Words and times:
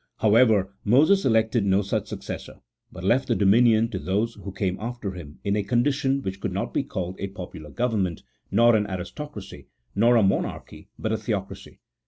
However, 0.17 0.73
Moses 0.83 1.25
elected 1.25 1.63
no 1.63 1.83
such 1.83 2.07
successor, 2.07 2.55
but 2.91 3.03
left 3.03 3.27
the 3.27 3.35
dominion 3.35 3.87
to 3.91 3.99
those 3.99 4.33
who 4.33 4.51
came 4.51 4.79
after 4.79 5.11
him 5.11 5.37
in 5.43 5.55
a 5.55 5.61
condition 5.61 6.23
which 6.23 6.39
could 6.39 6.51
not 6.51 6.73
be 6.73 6.81
called 6.81 7.17
a 7.19 7.27
popular 7.27 7.69
government, 7.69 8.23
nor 8.49 8.75
an 8.75 8.87
aristocracy, 8.89 9.67
nor 9.93 10.15
a 10.15 10.23
monarchy, 10.23 10.89
but 10.97 11.11
a 11.11 11.17
Theocracy. 11.17 11.81